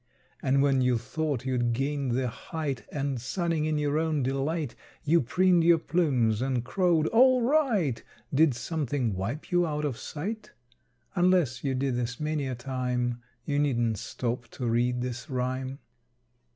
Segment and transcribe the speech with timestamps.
[0.41, 5.21] And when you thought you'd gained the height And, sunning in your own delight, You
[5.21, 8.01] preened your plumes and crowed "All right!"
[8.33, 10.53] Did something wipe you out of sight?
[11.13, 15.77] Unless you did this many a time You needn't stop to read this rime.